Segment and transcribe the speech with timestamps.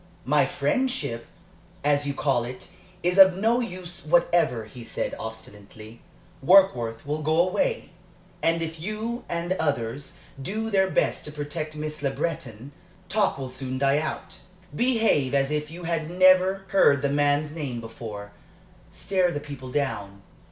[0.25, 1.27] "My friendship,
[1.83, 2.69] as you call it,
[3.03, 6.01] is of no use whatever," he said, obstinately.
[6.43, 7.91] "Warkworth will go away,
[8.41, 12.71] and if you and others do their best to protect Miss Le Breton,
[13.09, 14.39] talk will soon die out.
[14.75, 18.31] Behave as if you had never heard the man's name before
[18.91, 20.23] stare the people down.